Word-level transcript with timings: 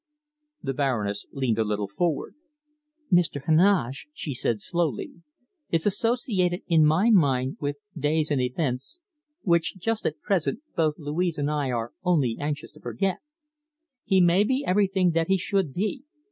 The 0.63 0.73
Baroness 0.73 1.27
leaned 1.31 1.59
a 1.59 1.63
little 1.63 1.87
forward. 1.87 2.33
"Mr. 3.13 3.43
Heneage," 3.45 4.07
she 4.13 4.33
said 4.33 4.59
slowly, 4.59 5.11
"is 5.69 5.85
associated 5.85 6.61
in 6.65 6.83
my 6.87 7.11
mind 7.11 7.57
with 7.59 7.77
days 7.95 8.31
and 8.31 8.41
events 8.41 8.99
which, 9.43 9.77
just 9.77 10.07
at 10.07 10.19
present, 10.19 10.63
both 10.75 10.95
Louise 10.97 11.37
and 11.37 11.51
I 11.51 11.69
are 11.69 11.93
only 12.03 12.35
anxious 12.39 12.71
to 12.71 12.79
forget. 12.81 13.19
He 14.03 14.19
may 14.21 14.43
be 14.43 14.65
everything 14.65 15.11
that 15.11 15.27
he 15.27 15.37
should 15.37 15.71
be. 15.71 16.01